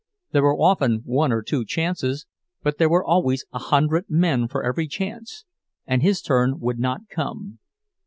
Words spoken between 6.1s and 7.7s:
turn would not come.